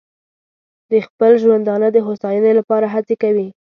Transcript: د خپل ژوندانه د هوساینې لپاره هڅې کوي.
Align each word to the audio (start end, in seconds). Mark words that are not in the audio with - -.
د 0.91 0.91
خپل 1.07 1.31
ژوندانه 1.43 1.87
د 1.91 1.97
هوساینې 2.05 2.51
لپاره 2.59 2.85
هڅې 2.93 3.15
کوي. 3.23 3.47